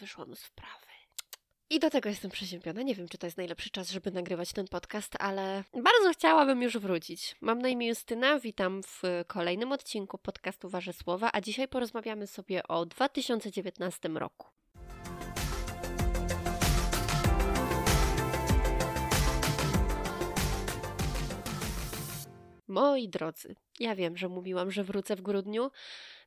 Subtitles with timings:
[0.00, 0.86] wyszłam z wprawy.
[1.70, 2.82] I do tego jestem przeziębiona.
[2.82, 6.78] Nie wiem, czy to jest najlepszy czas, żeby nagrywać ten podcast, ale bardzo chciałabym już
[6.78, 7.36] wrócić.
[7.40, 12.62] Mam na imię Justyna, witam w kolejnym odcinku podcastu Wasze Słowa, a dzisiaj porozmawiamy sobie
[12.68, 14.46] o 2019 roku.
[22.68, 25.70] Moi drodzy, ja wiem, że mówiłam, że wrócę w grudniu.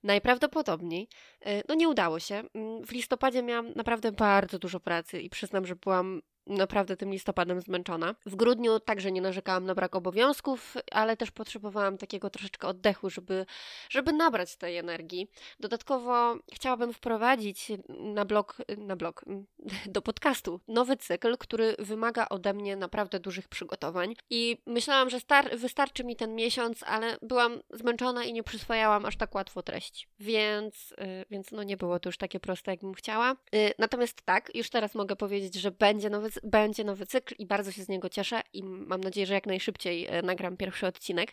[0.04, 1.08] Najprawdopodobniej.
[1.42, 2.44] E, no nie udało się.
[2.54, 7.62] Mm, w listopadzie miałam naprawdę bardzo dużo pracy i przyznam, że byłam naprawdę tym listopadem
[7.62, 8.16] zmęczona.
[8.26, 13.46] W grudniu także nie narzekałam na brak obowiązków, ale też potrzebowałam takiego troszeczkę oddechu, żeby,
[13.90, 15.28] żeby nabrać tej energii.
[15.60, 19.26] Dodatkowo chciałabym wprowadzić na blog, na blog,
[19.86, 24.16] do podcastu nowy cykl, który wymaga ode mnie naprawdę dużych przygotowań.
[24.30, 29.18] I myślałam, że star- wystarczy mi ten miesiąc, ale byłam zmęczona i nie przyswajałam aż
[29.18, 30.08] tak łatwo treści.
[30.20, 33.36] Więc, yy, więc no nie było to już takie proste, jakbym chciała.
[33.52, 37.72] Yy, natomiast tak, już teraz mogę powiedzieć, że będzie nowy będzie nowy cykl i bardzo
[37.72, 41.32] się z niego cieszę i mam nadzieję, że jak najszybciej e, nagram pierwszy odcinek.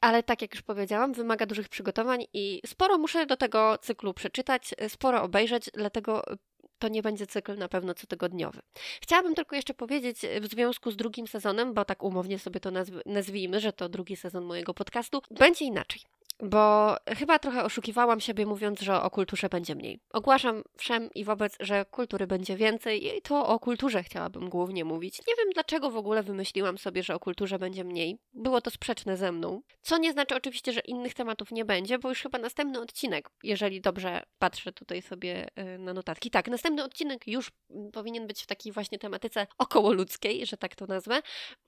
[0.00, 4.74] Ale tak jak już powiedziałam, wymaga dużych przygotowań i sporo muszę do tego cyklu przeczytać,
[4.78, 6.36] e, sporo obejrzeć, dlatego e,
[6.78, 8.60] to nie będzie cykl na pewno cotygodniowy.
[9.00, 12.92] Chciałabym tylko jeszcze powiedzieć w związku z drugim sezonem, bo tak umownie sobie to nazw
[13.06, 16.00] nazwijmy, że to drugi sezon mojego podcastu, będzie inaczej
[16.44, 20.00] bo chyba trochę oszukiwałam siebie mówiąc, że o kulturze będzie mniej.
[20.12, 25.18] Ogłaszam wszem i wobec, że kultury będzie więcej i to o kulturze chciałabym głównie mówić.
[25.28, 28.18] Nie wiem dlaczego w ogóle wymyśliłam sobie, że o kulturze będzie mniej.
[28.32, 29.62] Było to sprzeczne ze mną.
[29.82, 33.80] Co nie znaczy oczywiście, że innych tematów nie będzie, bo już chyba następny odcinek, jeżeli
[33.80, 36.30] dobrze patrzę tutaj sobie y, na notatki.
[36.30, 37.50] Tak, następny odcinek już
[37.92, 41.22] powinien być w takiej właśnie tematyce okołoludzkiej, że tak to nazwę,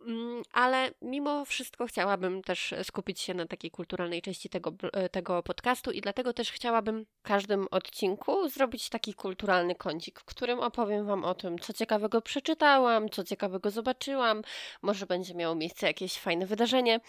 [0.07, 5.43] mm, ale mimo wszystko chciałabym też skupić się na takiej kulturalnej części tego, e, tego
[5.43, 11.07] podcastu i dlatego też chciałabym w każdym odcinku zrobić taki kulturalny kącik, w którym opowiem
[11.07, 14.43] Wam o tym, co ciekawego przeczytałam, co ciekawego zobaczyłam,
[14.83, 17.01] może będzie miało miejsce jakieś fajne wydarzenie.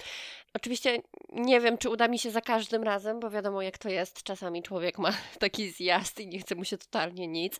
[0.53, 4.23] Oczywiście nie wiem, czy uda mi się za każdym razem, bo wiadomo jak to jest,
[4.23, 7.59] czasami człowiek ma taki zjazd i nie chce mu się totalnie nic,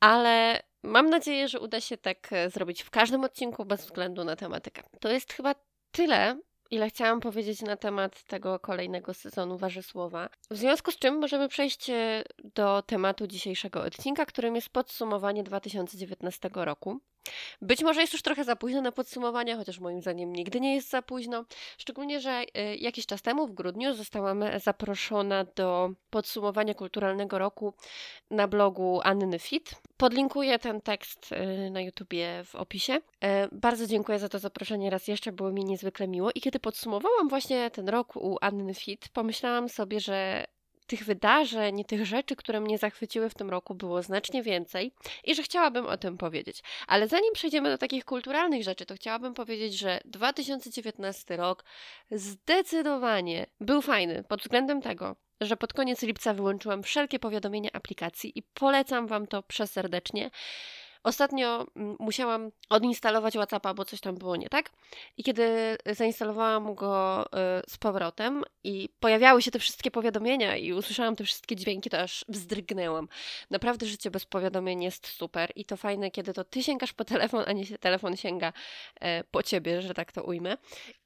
[0.00, 4.36] ale mam nadzieję, że uda się tak e, zrobić w każdym odcinku bez względu na
[4.36, 4.82] tematykę.
[5.00, 5.54] To jest chyba
[5.90, 6.40] tyle
[6.70, 10.28] ile chciałam powiedzieć na temat tego kolejnego sezonu Warzysłowa.
[10.50, 16.50] W związku z czym możemy przejść e, do tematu dzisiejszego odcinka, którym jest podsumowanie 2019
[16.54, 17.00] roku.
[17.62, 20.90] Być może jest już trochę za późno na podsumowanie, chociaż moim zdaniem nigdy nie jest
[20.90, 21.44] za późno.
[21.78, 27.74] Szczególnie, że e, jakiś czas temu, w grudniu, zostałam zaproszona do podsumowania kulturalnego roku
[28.30, 29.74] na blogu Anny Fit.
[29.96, 33.00] Podlinkuję ten tekst e, na YouTubie w opisie.
[33.20, 36.30] E, bardzo dziękuję za to zaproszenie raz jeszcze, było mi niezwykle miło.
[36.34, 40.44] I kiedy podsumowałam właśnie ten rok u Anny Fit, pomyślałam sobie, że
[40.86, 44.92] tych wydarzeń, tych rzeczy, które mnie zachwyciły w tym roku, było znacznie więcej
[45.24, 46.62] i że chciałabym o tym powiedzieć.
[46.86, 51.64] Ale zanim przejdziemy do takich kulturalnych rzeczy, to chciałabym powiedzieć, że 2019 rok
[52.10, 58.42] zdecydowanie był fajny pod względem tego, że pod koniec lipca wyłączyłam wszelkie powiadomienia aplikacji i
[58.42, 60.30] polecam Wam to przeserdecznie.
[61.06, 64.70] Ostatnio mm, musiałam odinstalować WhatsAppa, bo coś tam było nie tak.
[65.16, 67.30] I kiedy zainstalowałam go y,
[67.68, 72.24] z powrotem i pojawiały się te wszystkie powiadomienia i usłyszałam te wszystkie dźwięki, to aż
[72.28, 73.08] wzdrygnęłam.
[73.50, 77.44] Naprawdę życie bez powiadomień jest super i to fajne, kiedy to ty sięgasz po telefon,
[77.46, 78.52] a nie telefon sięga
[79.00, 80.56] e, po ciebie, że tak to ujmę.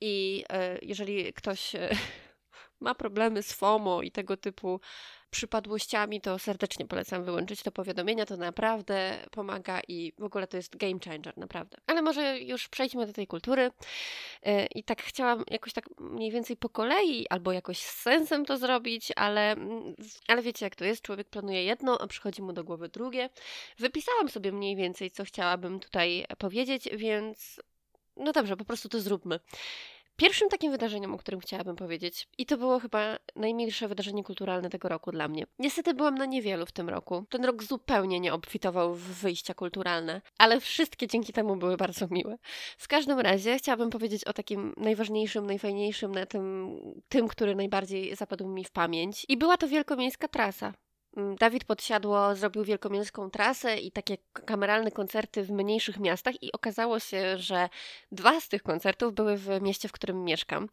[0.01, 1.91] I e, jeżeli ktoś e,
[2.81, 4.81] ma problemy z FOMO i tego typu
[5.31, 8.27] przypadłościami, to serdecznie polecam wyłączyć te powiadomienia.
[8.27, 11.77] To naprawdę pomaga i w ogóle to jest game changer, naprawdę.
[11.87, 13.71] Ale może już przejdźmy do tej kultury.
[14.43, 18.57] E, I tak chciałam jakoś tak mniej więcej po kolei, albo jakoś z sensem to
[18.57, 19.95] zrobić, ale, mm,
[20.29, 21.03] ale wiecie, jak to jest.
[21.03, 23.31] Człowiek planuje jedno, a przychodzi mu do głowy drugie.
[23.79, 27.61] Wypisałam sobie mniej więcej, co chciałabym tutaj powiedzieć, więc
[28.17, 29.41] no dobrze, po prostu to zróbmy.
[30.21, 34.89] Pierwszym takim wydarzeniem, o którym chciałabym powiedzieć, i to było chyba najmilsze wydarzenie kulturalne tego
[34.89, 35.47] roku dla mnie.
[35.59, 37.25] Niestety byłam na niewielu w tym roku.
[37.31, 42.39] Ten rok zupełnie nie obfitował w wyjścia kulturalne, ale wszystkie dzięki temu były bardzo miłe.
[42.79, 46.77] W każdym razie chciałabym powiedzieć o takim najważniejszym, najfajniejszym, na tym,
[47.09, 49.27] tym, który najbardziej zapadł mi w pamięć.
[49.29, 50.75] I była to wielkomiejska trasa.
[51.17, 56.99] Mm, Dawid Podsiadło zrobił wielkomiejską trasę i takie kameralne koncerty w mniejszych miastach i okazało
[56.99, 57.69] się, że
[58.13, 60.69] dwa z tych koncertów były w mieście, w którym mieszkam.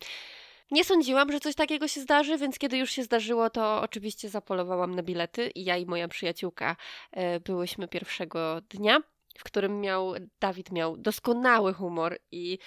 [0.72, 4.96] Nie sądziłam, że coś takiego się zdarzy, więc kiedy już się zdarzyło, to oczywiście zapolowałam
[4.96, 6.76] na bilety i ja i moja przyjaciółka
[7.12, 9.00] e, byłyśmy pierwszego dnia,
[9.38, 12.60] w którym miał Dawid miał doskonały humor i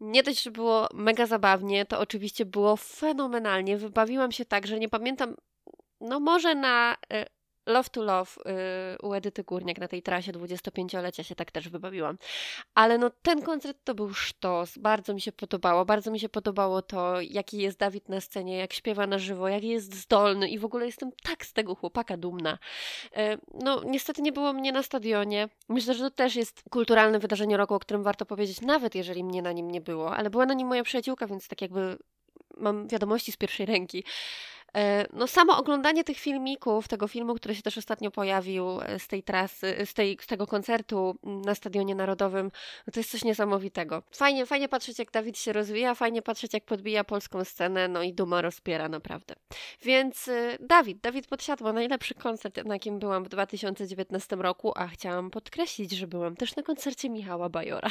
[0.00, 3.76] nie dość, że było mega zabawnie, to oczywiście było fenomenalnie.
[3.76, 5.36] Wybawiłam się tak, że nie pamiętam
[6.00, 7.26] no może na e,
[7.66, 12.18] Love to Love yy, u Edyty Górniak na tej trasie 25-lecia się tak też wybawiłam.
[12.74, 16.82] Ale no ten koncert to był sztos, bardzo mi się podobało, bardzo mi się podobało
[16.82, 20.64] to, jaki jest Dawid na scenie, jak śpiewa na żywo, jak jest zdolny i w
[20.64, 22.58] ogóle jestem tak z tego chłopaka dumna.
[23.16, 25.48] Yy, no niestety nie było mnie na stadionie.
[25.68, 29.42] Myślę, że to też jest kulturalne wydarzenie roku, o którym warto powiedzieć, nawet jeżeli mnie
[29.42, 31.98] na nim nie było, ale była na nim moja przyjaciółka, więc tak jakby
[32.56, 34.04] mam wiadomości z pierwszej ręki.
[34.76, 39.08] E, no samo oglądanie tych filmików, tego filmu, który się też ostatnio pojawił e, z
[39.08, 42.50] tej trasy, z, tej, z tego koncertu na Stadionie Narodowym,
[42.86, 44.02] no to jest coś niesamowitego.
[44.10, 48.12] Fajnie, fajnie patrzeć jak Dawid się rozwija, fajnie patrzeć jak podbija polską scenę, no i
[48.12, 49.34] duma rozpiera naprawdę.
[49.82, 55.30] Więc e, Dawid, Dawid Podsiadło, najlepszy koncert, na jakim byłam w 2019 roku, a chciałam
[55.30, 57.90] podkreślić, że byłam też na koncercie Michała Bajora.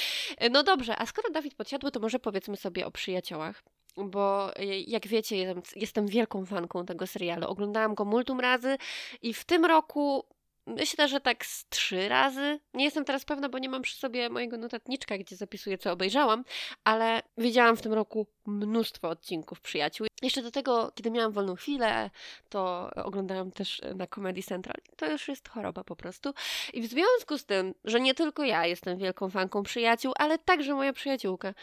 [0.50, 3.62] no dobrze, a skoro Dawid Podsiadło, to może powiedzmy sobie o przyjaciołach
[3.96, 7.46] bo e, jak wiecie, jestem wielką fanką tego serialu.
[7.46, 8.76] Oglądałam go multum razy
[9.22, 10.24] i w tym roku
[10.68, 12.60] myślę, że tak z trzy razy.
[12.74, 16.44] Nie jestem teraz pewna, bo nie mam przy sobie mojego notatniczka, gdzie zapisuję, co obejrzałam,
[16.84, 20.06] ale widziałam w tym roku mnóstwo odcinków przyjaciół.
[20.22, 22.10] Jeszcze do tego, kiedy miałam wolną chwilę,
[22.48, 24.76] to oglądałam też na Comedy Central.
[24.96, 26.34] To już jest choroba po prostu.
[26.72, 30.74] I w związku z tym, że nie tylko ja jestem wielką fanką przyjaciół, ale także
[30.74, 31.54] moja przyjaciółka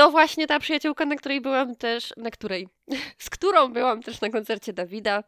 [0.00, 2.68] to właśnie ta przyjaciółka, na której byłam też, na której,
[3.18, 5.24] z którą byłam też na koncercie Dawida.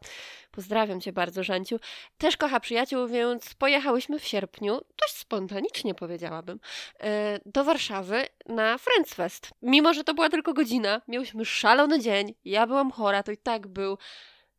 [0.51, 1.79] Pozdrawiam cię bardzo, Żanciu.
[2.17, 6.59] Też kocha przyjaciół, więc pojechałyśmy w sierpniu, dość spontanicznie powiedziałabym,
[6.99, 9.51] e, do Warszawy na Friends Fest.
[9.61, 13.67] Mimo, że to była tylko godzina, miałyśmy szalony dzień, ja byłam chora, to i tak
[13.67, 13.97] był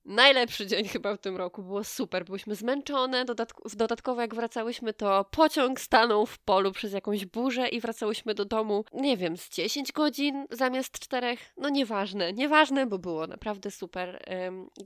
[0.04, 1.62] najlepszy dzień chyba w tym roku.
[1.62, 2.24] Było super.
[2.24, 3.24] Byłyśmy zmęczone.
[3.24, 8.44] Dodatk- dodatkowo, jak wracałyśmy, to pociąg stanął w polu przez jakąś burzę i wracałyśmy do
[8.44, 11.36] domu, nie wiem, z 10 godzin zamiast 4.
[11.56, 14.24] No nieważne, nieważne, bo było naprawdę super.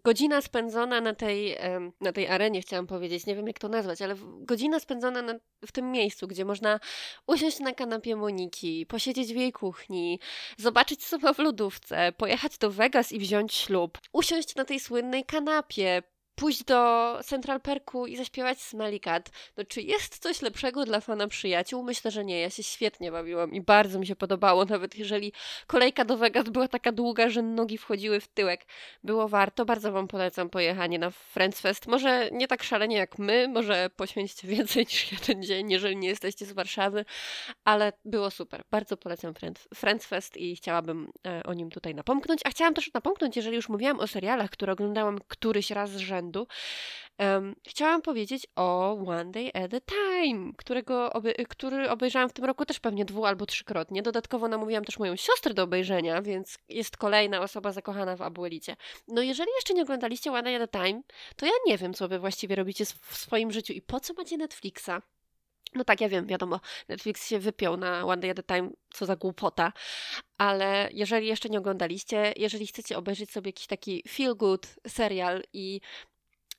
[0.04, 1.56] Godzina spędzona na tej,
[2.00, 5.34] na tej arenie, chciałam powiedzieć, nie wiem jak to nazwać, ale godzina spędzona na,
[5.66, 6.80] w tym miejscu, gdzie można
[7.26, 10.20] usiąść na kanapie Moniki, posiedzieć w jej kuchni,
[10.56, 15.24] zobaczyć co w lodówce, pojechać do Vegas i wziąć ślub, usiąść na tej słynnej jednej
[15.24, 16.02] kanapie,
[16.38, 19.30] pójść do Central Perku i zaśpiewać Smelly Cat.
[19.56, 21.82] No czy jest coś lepszego dla fana przyjaciół?
[21.82, 22.40] Myślę, że nie.
[22.40, 25.32] Ja się świetnie bawiłam i bardzo mi się podobało, nawet jeżeli
[25.66, 28.66] kolejka do Vegas była taka długa, że nogi wchodziły w tyłek.
[29.04, 29.64] Było warto.
[29.64, 31.86] Bardzo wam polecam pojechanie na Friends Fest.
[31.86, 36.46] Może nie tak szalenie jak my, może poświęćcie więcej niż jeden dzień, jeżeli nie jesteście
[36.46, 37.04] z Warszawy,
[37.64, 38.62] ale było super.
[38.70, 39.34] Bardzo polecam
[39.74, 42.40] Friends Fest i chciałabym e, o nim tutaj napomknąć.
[42.44, 46.27] A chciałam też napomknąć, jeżeli już mówiłam o serialach, które oglądałam któryś raz rzędu,
[47.18, 52.44] um, chciałam powiedzieć o One Day at a Time, którego obe który obejrzałam w tym
[52.44, 54.02] roku też pewnie dwu albo trzykrotnie.
[54.02, 58.76] Dodatkowo namówiłam też moją siostrę do obejrzenia, więc jest kolejna osoba zakochana w Abuelicie.
[59.08, 61.02] No jeżeli jeszcze nie oglądaliście One Day at a Time,
[61.36, 64.36] to ja nie wiem, co wy właściwie robicie w swoim życiu i po co macie
[64.36, 64.90] Netflixa.
[65.74, 69.06] No tak, ja wiem, wiadomo, Netflix się wypiął na One Day at a Time, co
[69.06, 69.72] za głupota,
[70.38, 75.80] ale jeżeli jeszcze nie oglądaliście, jeżeli chcecie obejrzeć sobie jakiś taki feel good serial i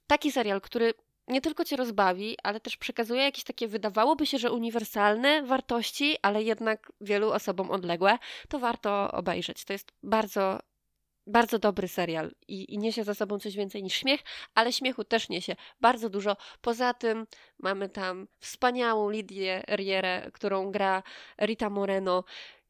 [0.10, 0.94] taki serial, który
[1.28, 6.44] nie tylko cię rozbawi, ale też przekazuje jakieś takie, wydawałoby się, że uniwersalne wartości, ale
[6.44, 8.18] jednak wielu osobom odległe,
[8.48, 9.66] to warto obejrzeć.
[9.66, 10.60] To jest bardzo,
[11.28, 14.22] bardzo dobry serial i, i niesie za sobą coś więcej niż śmiech,
[14.56, 16.38] ale śmiechu też niesie bardzo dużo.
[16.62, 17.28] Poza tym
[17.60, 21.04] mamy tam wspaniałą Lidię Rierę, którą gra
[21.42, 22.24] Rita Moreno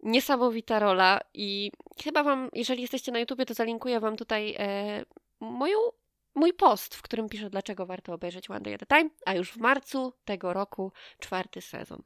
[0.03, 1.71] niesamowita rola i
[2.03, 5.05] chyba wam, jeżeli jesteście na YouTubie, to zalinkuję wam tutaj e,
[5.39, 5.77] moją
[6.36, 9.51] mój post, w którym piszę, dlaczego warto obejrzeć One Day at a Time, a już
[9.51, 12.01] w marcu tego roku czwarty sezon.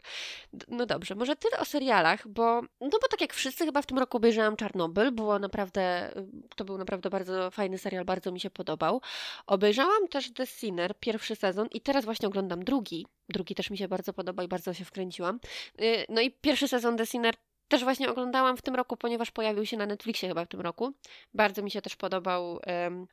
[0.68, 3.98] No dobrze, może tyle o serialach, bo, no bo tak jak wszyscy chyba w tym
[3.98, 6.13] roku obejrzałam Czarnobyl, było naprawdę,
[6.56, 9.01] to był naprawdę bardzo fajny serial, bardzo mi się podobał.
[9.48, 13.08] Obejrzałam też The Sinner, pierwszy sezon i teraz właśnie oglądam drugi.
[13.30, 15.39] Drugi też mi się bardzo podoba i bardzo się wkręciłam.
[15.82, 17.36] Y, no i pierwszy sezon The Sinner
[17.67, 20.93] też właśnie oglądałam w tym roku, ponieważ pojawił się na Netflixie chyba w tym roku.
[21.34, 22.60] Bardzo mi się też podobał,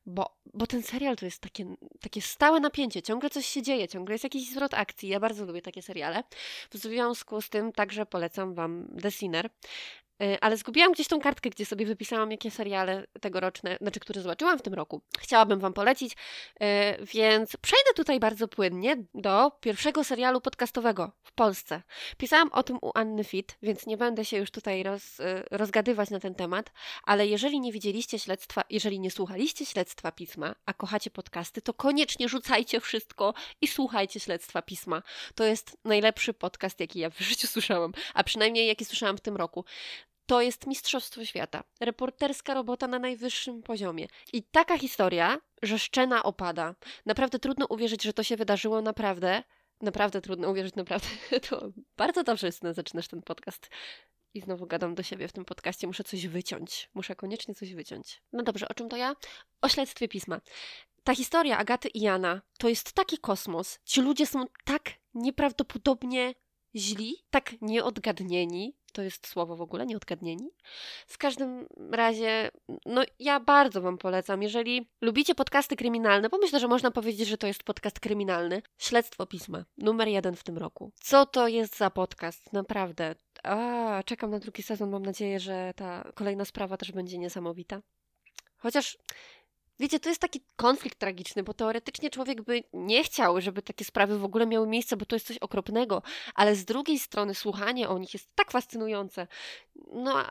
[0.07, 4.15] bo, bo ten serial to jest takie, takie stałe napięcie, ciągle coś się dzieje, ciągle
[4.15, 5.09] jest jakiś zwrot akcji.
[5.09, 6.23] Ja bardzo lubię takie seriale.
[6.71, 9.51] W związku z tym także polecam Wam The Sinner.
[10.21, 14.59] E, ale zgubiłam gdzieś tą kartkę, gdzie sobie wypisałam, jakie seriale tegoroczne, znaczy, które zobaczyłam
[14.59, 15.03] w tym roku.
[15.19, 16.17] Chciałabym Wam polecić,
[16.61, 21.83] e, więc przejdę tutaj bardzo płynnie do pierwszego serialu podcastowego w Polsce.
[22.17, 26.11] Pisałam o tym u Anny Fit, więc nie będę się już tutaj roz, e, rozgadywać
[26.11, 26.73] na ten temat,
[27.05, 32.29] ale jeżeli nie widzieliście śledztwa, jeżeli nie słuchaliście śledztwa pisma, a kochacie podcasty, to koniecznie
[32.29, 35.03] rzucajcie wszystko i słuchajcie śledztwa pisma.
[35.35, 39.37] To jest najlepszy podcast, jaki ja w życiu słyszałam, a przynajmniej jaki słyszałam w tym
[39.37, 39.65] roku
[40.31, 41.65] to jest mistrzostwo świata.
[41.81, 44.07] Reporterska robota na najwyższym poziomie.
[44.33, 46.75] I taka historia, że szczena opada.
[47.07, 49.43] Naprawdę trudno uwierzyć, że to się wydarzyło naprawdę.
[49.81, 51.09] Naprawdę trudno uwierzyć, naprawdę.
[51.49, 53.71] To bardzo dobrze jest, zaczynasz ten podcast.
[54.35, 55.87] I znowu gadam do siebie w tym podcaście.
[55.87, 56.91] Muszę coś wyciąć.
[56.95, 58.23] Muszę koniecznie coś wyciąć.
[58.33, 59.17] No dobrze, o czym to ja?
[59.63, 60.41] O śledztwie pisma.
[61.05, 63.79] Ta historia Agaty i Jana to jest taki kosmos.
[63.85, 64.83] Ci ludzie są tak
[65.15, 66.35] nieprawdopodobnie
[66.75, 70.51] źli, tak nieodgadnieni, to jest słowo w ogóle, nieodgadnieni.
[71.07, 72.51] W każdym razie,
[72.87, 77.39] no ja bardzo Wam polecam, jeżeli lubicie podcasty kryminalne, bo myślę, że można powiedzieć, że
[77.39, 80.93] to jest podcast kryminalny, Śledztwo Pisma, numer jeden w tym roku.
[81.01, 82.53] Co to jest za podcast?
[82.53, 83.15] Naprawdę.
[83.43, 87.83] A, czekam na drugi sezon, mam nadzieję, że ta kolejna sprawa też będzie niesamowita.
[88.57, 88.99] Chociaż
[89.81, 94.19] Wiecie, to jest taki konflikt tragiczny, bo teoretycznie człowiek by nie chciał, żeby takie sprawy
[94.19, 96.03] w ogóle miały miejsce, bo to jest coś okropnego,
[96.35, 99.27] ale z drugiej strony słuchanie o nich jest tak fascynujące.
[99.93, 100.25] No,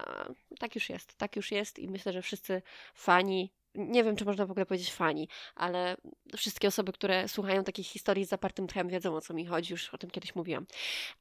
[0.59, 2.61] tak już jest, tak już jest i myślę, że wszyscy
[2.93, 5.97] fani nie wiem, czy można w ogóle powiedzieć fani, ale
[6.37, 9.89] wszystkie osoby, które słuchają takich historii z zapartym tchem, wiedzą o co mi chodzi, już
[9.89, 10.65] o tym kiedyś mówiłam.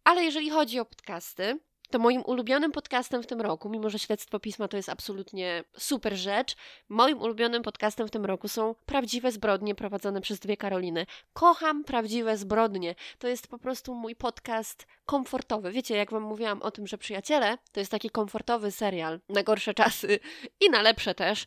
[0.04, 1.58] Ale jeżeli chodzi o podcasty,
[1.90, 6.16] to moim ulubionym podcastem w tym roku, mimo że śledztwo pisma to jest absolutnie super
[6.16, 6.56] rzecz,
[6.88, 11.06] moim ulubionym podcastem w tym roku są Prawdziwe Zbrodnie prowadzone przez dwie Karoliny.
[11.32, 12.94] Kocham Prawdziwe Zbrodnie.
[13.18, 15.72] To jest po prostu mój podcast komfortowy.
[15.72, 19.74] Wiecie, jak wam mówiłam o tym, że Przyjaciele to jest taki komfortowy serial na gorsze
[19.74, 20.18] czasy
[20.60, 21.46] i na lepsze też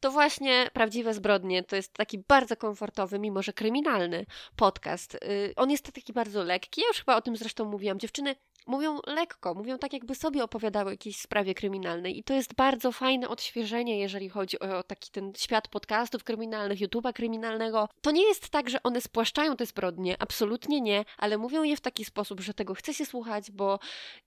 [0.00, 4.26] to właśnie Prawdziwe Zbrodnie to jest taki bardzo komfortowy, mimo że kryminalny
[4.56, 5.12] podcast.
[5.12, 6.80] Yy, on jest taki bardzo lekki.
[6.80, 7.98] Ja już chyba o tym zresztą mówiłam.
[7.98, 12.18] Dziewczyny mówią lekko, mówią tak, jakby sobie opowiadały o jakiejś sprawie kryminalnej.
[12.18, 17.12] I to jest bardzo fajne odświeżenie, jeżeli chodzi o taki ten świat podcastów kryminalnych, YouTube'a
[17.12, 17.88] kryminalnego.
[18.00, 21.80] To nie jest tak, że one spłaszczają te zbrodnie, absolutnie nie, ale mówią je w
[21.80, 23.78] taki sposób, że tego chce się słuchać, bo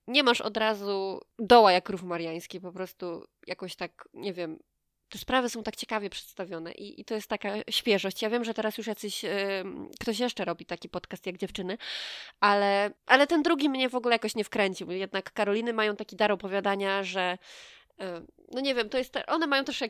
[0.06, 4.58] nie masz od razu doła jak rów mariański, po prostu jakoś tak, nie wiem,
[5.14, 8.22] te sprawy są tak ciekawie przedstawione i, i to jest taka świeżość.
[8.22, 9.24] Ja wiem, że teraz już jacyś,
[10.00, 11.78] ktoś jeszcze robi taki podcast jak dziewczyny,
[12.40, 14.90] ale, ale ten drugi mnie w ogóle jakoś nie wkręcił.
[14.90, 17.38] Jednak Karoliny mają taki dar opowiadania, że
[18.52, 19.82] no nie wiem, to jest, one mają też,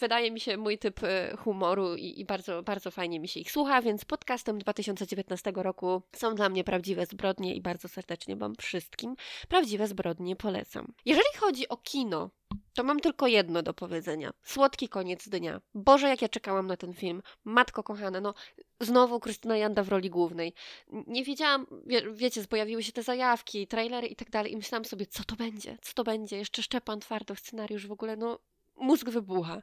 [0.00, 3.52] wydaje mi się, mój typ e, humoru i, i, bardzo, bardzo fajnie mi się ich
[3.52, 9.16] słucha, więc podcastem 2019 roku są dla mnie prawdziwe zbrodnie i bardzo serdecznie Wam wszystkim
[9.48, 10.92] prawdziwe zbrodnie polecam.
[11.04, 12.30] Jeżeli chodzi o kino,
[12.74, 14.32] to mam tylko jedno do powiedzenia.
[14.42, 15.60] Słodki koniec dnia.
[15.74, 17.22] Boże, jak ja czekałam na ten film.
[17.44, 18.34] Matko kochana, no
[18.80, 20.54] znowu Krystyna Janda w roli głównej.
[20.88, 25.06] Nie wiedziałam, wie, wiecie, pojawiły się te zajawki, trailery i tak dalej i myślałam sobie,
[25.06, 26.36] co to będzie, co to będzie.
[26.36, 28.38] Jeszcze Szczepan Twardo, scenariusz w ogóle, no
[28.76, 29.62] mózg wybucha.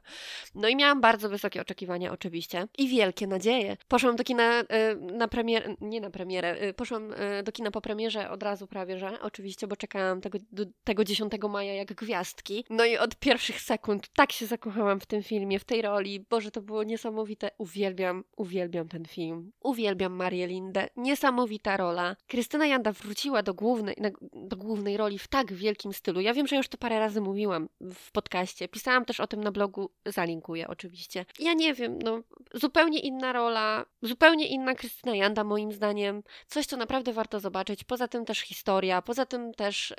[0.54, 3.76] No i miałam bardzo wysokie oczekiwania oczywiście i wielkie nadzieje.
[3.88, 4.66] Poszłam do kina y,
[5.00, 8.98] na premierę, nie na premierę, y, poszłam y, do kina po premierze od razu prawie,
[8.98, 10.38] że oczywiście, bo czekałam tego,
[10.84, 12.64] tego 10 maja jak gwiazdki.
[12.70, 16.26] No i od pierwszych sekund tak się zakochałam w tym filmie, w tej roli.
[16.30, 17.50] Boże, to było niesamowite.
[17.58, 19.52] Uwielbiam, uwielbiam ten film.
[19.60, 20.88] Uwielbiam Marię Lindę.
[20.96, 22.16] Niesamowita rola.
[22.26, 23.96] Krystyna Janda wróciła do głównej,
[24.34, 26.20] do głównej roli w tak wielkim stylu.
[26.20, 28.68] Ja wiem, że już to parę razy mówiłam w podcaście.
[28.68, 31.24] Pisałam też o tym na blogu, zalinkuję oczywiście.
[31.38, 32.20] Ja nie wiem, no
[32.54, 36.22] zupełnie inna rola, zupełnie inna Krystyna Janda moim zdaniem.
[36.46, 37.84] Coś, co naprawdę warto zobaczyć.
[37.84, 39.94] Poza tym też historia, poza tym też...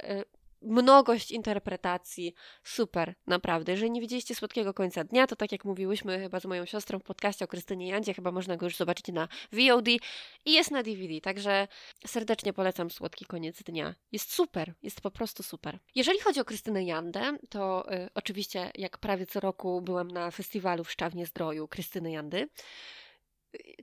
[0.61, 2.33] Mnogość interpretacji.
[2.63, 3.71] Super, naprawdę.
[3.71, 7.03] Jeżeli nie widzieliście Słodkiego Końca Dnia, to tak jak mówiłyśmy chyba z moją siostrą w
[7.03, 9.87] podcaście o Krystynie Jandzie, chyba można go już zobaczyć na VOD
[10.45, 11.67] i jest na DVD, także
[12.07, 13.95] serdecznie polecam Słodki Koniec Dnia.
[14.11, 15.79] Jest super, jest po prostu super.
[15.95, 20.83] Jeżeli chodzi o Krystynę Jandę, to y, oczywiście jak prawie co roku byłam na festiwalu
[20.83, 22.49] w Szczawnie Zdroju Krystyny Jandy,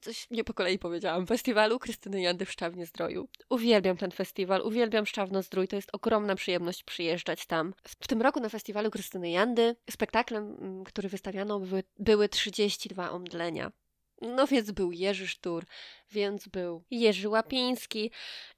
[0.01, 3.29] coś nie po kolei powiedziałam, festiwalu Krystyny Jandy w Szczawnie Zdroju.
[3.49, 7.75] Uwielbiam ten festiwal, uwielbiam Szczawno Zdrój, to jest ogromna przyjemność przyjeżdżać tam.
[7.85, 13.73] W tym roku na festiwalu Krystyny Jandy spektaklem, mm, który wystawiano, były, były 32 omdlenia.
[14.23, 15.65] No więc był Jerzy Sztur,
[16.11, 18.11] więc był Jerzy Łapiński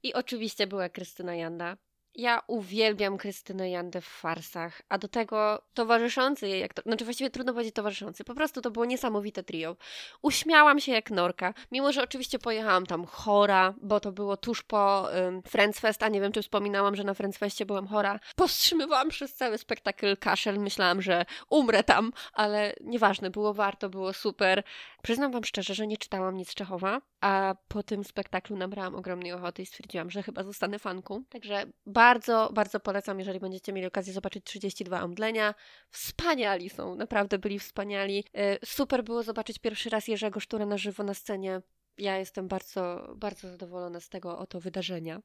[0.02, 1.76] i oczywiście była Krystyna Janda.
[2.21, 7.31] Ja uwielbiam Krystynę Jandę w farsach, a do tego towarzyszący jej, jak to, znaczy właściwie
[7.31, 9.77] trudno powiedzieć towarzyszący, po prostu to było niesamowite trio.
[10.23, 15.09] Uśmiałam się jak norka, mimo że oczywiście pojechałam tam chora, bo to było tuż po
[15.15, 18.21] um, Friends Fest, a nie wiem czy wspominałam, że na Friends Festie byłam chora.
[18.37, 24.62] Powstrzymywałam przez cały spektakl kaszel, myślałam, że umrę tam, ale nieważne, było warto, było super.
[25.03, 29.62] Przyznam wam szczerze, że nie czytałam nic Czechowa, a po tym spektaklu nabrałam ogromnej ochoty
[29.62, 34.45] i stwierdziłam, że chyba zostanę fanką, także bardzo, bardzo polecam, jeżeli będziecie mieli okazję zobaczyć
[34.45, 35.55] 32 omdlenia.
[35.91, 38.25] Wspaniali są, naprawdę byli wspaniali.
[38.35, 41.62] E, super było zobaczyć pierwszy raz Jerzego Sztura na żywo na scenie
[42.00, 45.21] ja jestem bardzo, bardzo zadowolona z tego oto wydarzenia.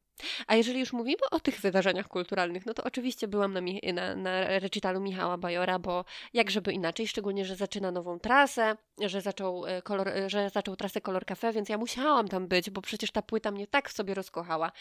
[0.48, 3.62] A jeżeli już mówimy o tych wydarzeniach kulturalnych, no to oczywiście byłam na,
[3.94, 9.22] na, na recitalu Michała Bajora, bo jak żeby inaczej, szczególnie, że zaczyna nową trasę, że
[9.22, 12.82] zaczął, e, kolor, e, że zaczął trasę Kolor Cafe, więc ja musiałam tam być, bo
[12.82, 14.72] przecież ta płyta mnie tak w sobie rozkochała.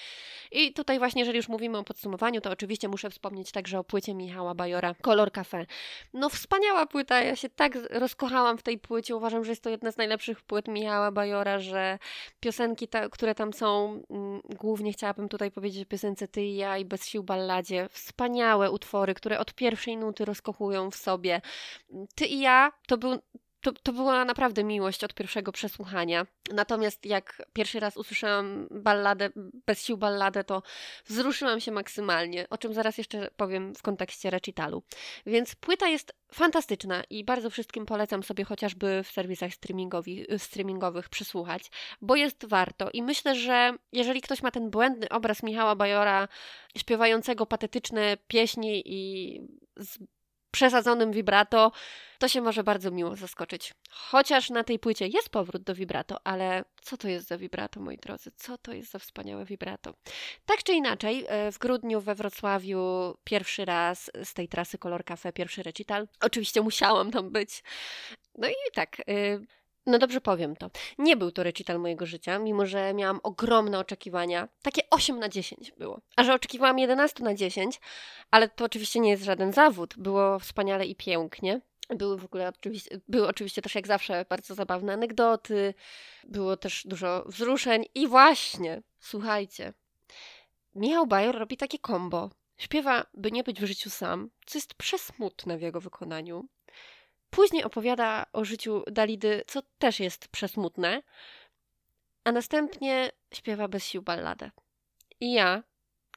[0.52, 4.14] I tutaj właśnie, jeżeli już mówimy o podsumowaniu, to oczywiście muszę wspomnieć także o płycie
[4.14, 5.66] Michała Bajora, Kolor Cafe.
[6.12, 9.92] No wspaniała płyta, ja się tak rozkochałam w tej płycie, uważam, że jest to jedna
[9.92, 11.99] z najlepszych płyt Michała Bajora, że
[12.40, 16.78] piosenki, ta, które tam są, mm, głównie chciałabym tutaj powiedzieć o piosence Ty i ja
[16.78, 21.40] i Bez sił balladzie, wspaniałe utwory, które od pierwszej nuty rozkochują w sobie.
[22.14, 23.18] Ty i ja to był
[23.64, 26.26] to, to była naprawdę miłość od pierwszego przesłuchania.
[26.52, 29.30] Natomiast jak pierwszy raz usłyszałam balladę,
[29.66, 30.62] bez sił balladę, to
[31.06, 34.83] wzruszyłam się maksymalnie, o czym zaraz jeszcze powiem w kontekście recitalu.
[35.26, 39.50] Więc płyta jest fantastyczna i bardzo wszystkim polecam sobie chociażby w serwisach
[40.38, 42.90] streamingowych przysłuchać, bo jest warto.
[42.90, 46.28] I myślę, że jeżeli ktoś ma ten błędny obraz Michała Bajora
[46.76, 49.40] śpiewającego patetyczne pieśni i
[50.54, 51.73] przesadzonym vibrato,
[52.18, 53.75] to się może bardzo miło zaskoczyć.
[53.90, 57.96] Chociaż na tej płycie jest powrót do vibrato, ale co to jest za vibrato, moi
[57.96, 58.30] drodzy?
[58.37, 59.94] Co to jest za wspaniałe vibrato?
[60.46, 65.32] Tak czy inaczej, e, w grudniu we Wrocławiu pierwszy raz z tej trasy Color Cafe,
[65.32, 66.08] pierwszy recital.
[66.20, 67.62] Oczywiście musiałam tam być.
[68.38, 69.04] No i tak, e,
[69.87, 70.71] no dobrze powiem to.
[70.99, 74.49] Nie był to recital mojego życia, mimo że miałam ogromne oczekiwania.
[74.62, 76.00] Takie 8 na 10 było.
[76.17, 77.81] A że oczekiwałam 11 na 10,
[78.31, 79.95] ale to oczywiście nie jest żaden zawód.
[79.97, 81.61] Było wspaniale i pięknie.
[81.88, 85.75] Były w ogóle oczywiście, były oczywiście też jak zawsze bardzo zabawne anegdoty,
[86.25, 89.73] było też dużo wzruszeń i właśnie, słuchajcie,
[90.75, 92.31] Michał Bajor robi takie kombo.
[92.59, 96.49] Śpiewa, by nie być w życiu sam, co jest przesmutne w jego wykonaniu.
[97.35, 101.03] Później opowiada o życiu Dalidy, co też jest przesmutne,
[102.25, 104.50] a następnie śpiewa bez sił balladę.
[105.21, 105.62] I ja,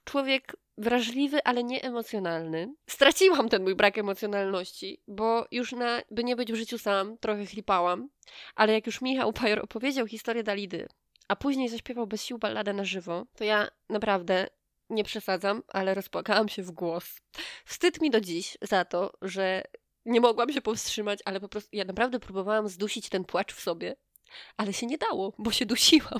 [0.04, 6.36] człowiek wrażliwy, ale nie emocjonalny, straciłam ten mój brak emocjonalności, bo już na, by nie
[6.36, 8.10] być w życiu sam, trochę chlipałam,
[8.56, 10.88] ale jak już Michał Pajor opowiedział historię Dalidy,
[11.28, 14.48] a później zaśpiewał bez sił balladę na żywo, to ja naprawdę
[14.90, 17.22] nie przesadzam, ale rozpłakałam się w głos.
[17.66, 19.64] Wstyd mi do dziś za to, że
[20.08, 23.96] nie mogłam się powstrzymać, ale po prostu ja naprawdę próbowałam zdusić ten płacz w sobie,
[24.58, 26.20] ale się nie dało, bo się dusiłam.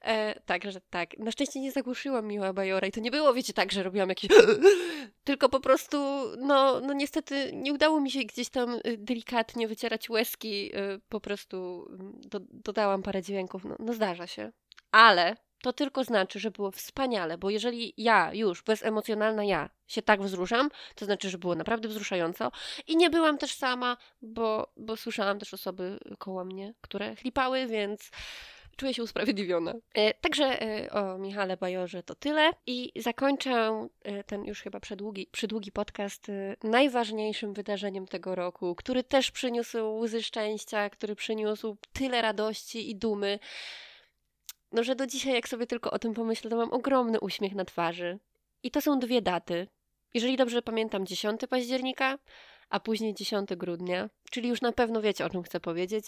[0.00, 3.72] E, także tak, na szczęście nie zagłuszyłam Miła Bajora i to nie było, wiecie, tak,
[3.72, 4.30] że robiłam jakieś...
[5.24, 5.96] Tylko po prostu,
[6.38, 11.20] no, no niestety nie udało mi się gdzieś tam y, delikatnie wycierać łezki, y, po
[11.20, 14.52] prostu mm, do, dodałam parę dźwięków, no, no zdarza się.
[14.92, 20.22] Ale to tylko znaczy, że było wspaniale, bo jeżeli ja już, bezemocjonalna ja, się tak
[20.22, 22.52] wzruszam, to znaczy, że było naprawdę wzruszająco.
[22.86, 28.10] I nie byłam też sama, bo, bo słyszałam też osoby koło mnie, które chlipały, więc
[28.76, 29.74] czuję się usprawiedliwiona.
[29.94, 32.50] E, także e, o Michale Bajorze to tyle.
[32.66, 36.26] I zakończę e, ten już chyba przedługi, przydługi podcast
[36.62, 43.38] najważniejszym wydarzeniem tego roku, który też przyniósł łzy szczęścia, który przyniósł tyle radości i dumy,
[44.74, 47.64] no że do dzisiaj, jak sobie tylko o tym pomyślę, to mam ogromny uśmiech na
[47.64, 48.18] twarzy.
[48.62, 49.68] I to są dwie daty.
[50.14, 52.18] Jeżeli dobrze pamiętam, 10 października,
[52.70, 56.06] a później 10 grudnia, czyli już na pewno wiecie, o czym chcę powiedzieć.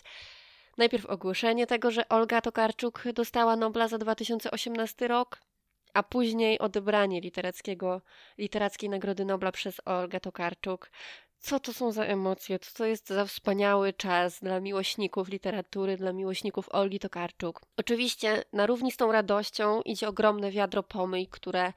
[0.79, 5.41] Najpierw ogłoszenie tego, że Olga Tokarczuk dostała Nobla za 2018 rok,
[5.95, 8.03] a później odebranie literackiego,
[8.39, 10.91] literackiej Nagrody Nobla przez Olgę Tokarczuk
[11.39, 16.13] co to są za emocje, co to jest za wspaniały czas dla miłośników literatury, dla
[16.13, 17.61] miłośników Olgi Tokarczuk.
[17.77, 21.73] Oczywiście na równi z tą radością idzie ogromne wiadro pomyj, które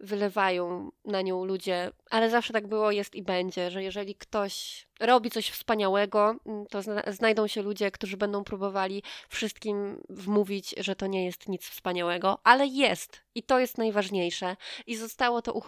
[0.00, 5.30] wylewają na nią ludzie, ale zawsze tak było, jest i będzie, że jeżeli ktoś robi
[5.30, 6.80] coś wspaniałego, mm, to
[7.12, 12.66] znajdą się ludzie, którzy będą próbowali wszystkim wmówić, że to nie jest nic wspaniałego, ale
[12.66, 14.56] jest i to jest najważniejsze.
[14.86, 15.62] I zostało to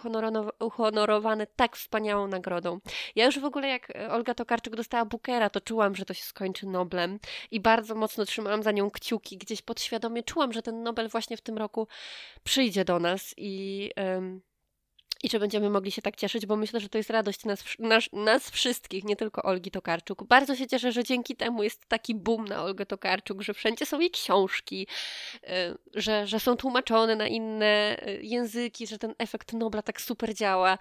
[0.59, 2.79] uhonorowane tak wspaniałą nagrodą.
[3.15, 6.67] Ja już w ogóle, jak Olga Tokarczyk dostała Bookera, to czułam, że to się skończy
[6.67, 7.19] Noblem
[7.51, 9.37] i bardzo mocno trzymałam za nią kciuki.
[9.37, 11.87] Gdzieś podświadomie czułam, że ten Nobel właśnie w tym roku
[12.43, 13.91] przyjdzie do nas i.
[13.97, 14.41] Um,
[15.23, 18.03] i że będziemy mogli się tak cieszyć, bo myślę, że to jest radość nas, nas,
[18.13, 20.23] nas wszystkich, nie tylko Olgi Tokarczuk.
[20.23, 23.99] Bardzo się cieszę, że dzięki temu jest taki boom na Olgę Tokarczuk, że wszędzie są
[23.99, 24.87] jej książki,
[25.43, 25.47] y,
[25.93, 30.77] że, że są tłumaczone na inne y, języki, że ten efekt Nobla tak super działa.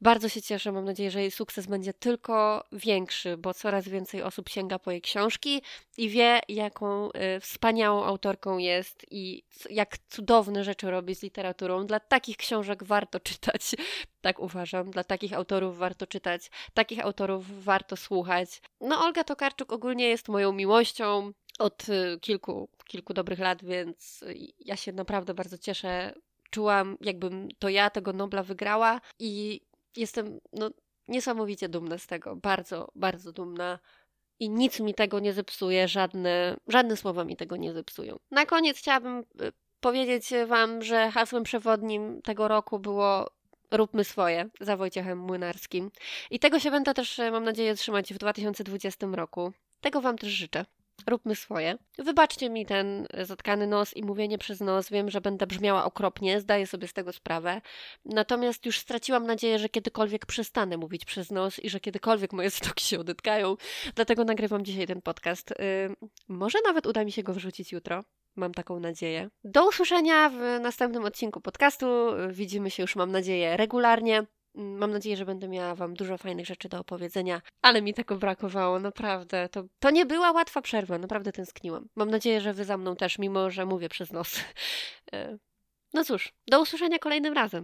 [0.00, 4.48] Bardzo się cieszę, mam nadzieję, że jej sukces będzie tylko większy, bo coraz więcej osób
[4.48, 5.62] sięga po jej książki
[5.96, 11.86] i wie, jaką y, wspaniałą autorką jest i jak cudowne rzeczy robi z literaturą.
[11.86, 13.73] Dla takich książek warto czytać.
[14.20, 14.90] Tak uważam.
[14.90, 18.62] Dla takich autorów warto czytać, takich autorów warto słuchać.
[18.80, 21.32] No, Olga Tokarczuk ogólnie jest moją miłością.
[21.58, 24.24] od y, kilku, kilku dobrych lat, więc
[24.58, 26.14] ja się naprawdę bardzo cieszę.
[26.50, 29.60] Czułam, jakbym to ja tego Nobla wygrała i
[29.96, 30.70] jestem no,
[31.08, 32.36] niesamowicie dumna z tego.
[32.36, 33.78] Bardzo, bardzo dumna.
[34.40, 38.16] I nic mi tego nie zepsuje, żadne, żadne słowa mi tego nie zepsują.
[38.30, 43.30] Na koniec chciałabym y, powiedzieć Wam, że hasłem przewodnim tego roku było
[43.76, 45.90] Róbmy swoje za Wojciechem Młynarskim.
[46.30, 49.52] I tego się będę też, mam nadzieję, trzymać w 2020 roku.
[49.80, 50.64] Tego Wam też życzę.
[51.06, 51.78] Róbmy swoje.
[51.98, 54.90] Wybaczcie mi ten zatkany nos i mówienie przez nos.
[54.90, 57.60] Wiem, że będę brzmiała okropnie, zdaję sobie z tego sprawę.
[58.04, 62.84] Natomiast już straciłam nadzieję, że kiedykolwiek przestanę mówić przez nos i że kiedykolwiek moje stoki
[62.84, 63.56] się odetkają.
[63.94, 65.50] Dlatego nagrywam dzisiaj ten podcast.
[65.50, 65.96] Yy,
[66.28, 68.04] może nawet uda mi się go wrzucić jutro.
[68.36, 69.28] Mam taką nadzieję.
[69.44, 71.86] Do usłyszenia w następnym odcinku podcastu.
[72.30, 74.26] Widzimy się już, mam nadzieję, regularnie.
[74.54, 78.78] Mam nadzieję, że będę miała Wam dużo fajnych rzeczy do opowiedzenia, ale mi tego brakowało,
[78.80, 79.48] naprawdę.
[79.48, 81.88] To, to nie była łatwa przerwa, naprawdę tęskniłam.
[81.96, 84.40] Mam nadzieję, że Wy za mną też, mimo że mówię przez nos.
[85.12, 85.38] E,
[85.94, 87.62] no cóż, do usłyszenia kolejnym razem.